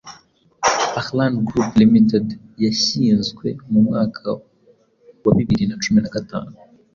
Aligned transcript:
Ahlan 0.99 1.33
Group 1.47 1.71
ltd 1.89 2.27
yashyinzwe 2.63 3.47
mu 3.69 3.79
mwaka 3.85 4.25
wa 5.25 5.31
bibiri 5.37 5.63
nacumi 5.67 5.99
nagatanu 6.01 6.53